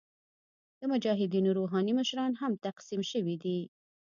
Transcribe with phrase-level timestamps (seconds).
[0.79, 3.59] د مجاهدینو روحاني مشران هم تقسیم شوي دي.